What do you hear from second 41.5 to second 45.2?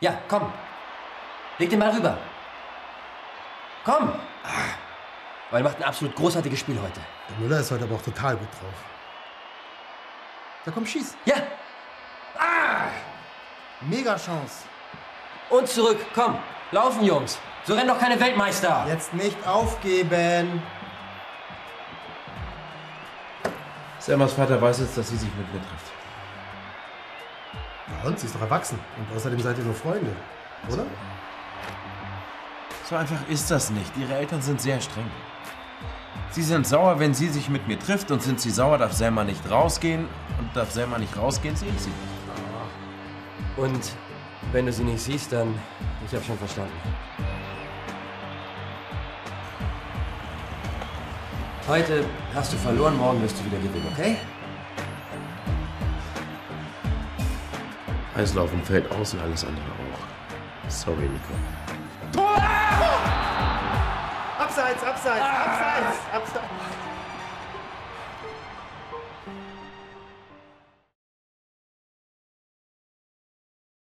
sehe ich sie nicht. Und wenn du sie nicht